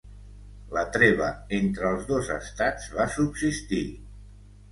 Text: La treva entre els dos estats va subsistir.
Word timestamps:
La 0.75 0.83
treva 0.95 1.27
entre 1.57 1.91
els 1.91 2.07
dos 2.13 2.31
estats 2.37 2.89
va 2.97 3.07
subsistir. 3.17 3.85